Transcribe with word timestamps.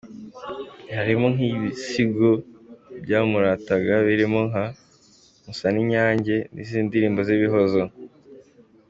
Harimo 0.95 1.25
nk’ibisigo 1.33 2.29
byamurataga 3.03 3.93
birimo 4.07 4.39
nka 4.49 4.65
Musaninyange, 5.45 6.35
n’izindi 6.53 6.87
ndirimbo 6.89 7.21
z’ibihozo. 7.27 7.81